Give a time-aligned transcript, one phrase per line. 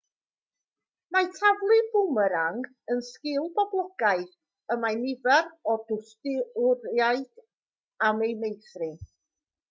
[1.15, 2.63] mae taflu bwmerang
[2.95, 4.31] yn sgil boblogaidd
[4.75, 7.29] y mae nifer o dwristiaid
[8.09, 8.97] am ei meithrin